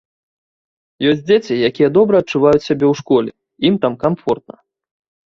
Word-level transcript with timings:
Ёсць 1.09 1.19
дзеці, 1.27 1.57
якія 1.69 1.89
добра 1.97 2.15
адчуваюць 2.25 2.63
сябе 2.69 2.85
ў 2.91 3.03
школе, 3.03 3.31
ім 3.71 3.77
там 3.85 3.93
камфортна. 4.05 4.55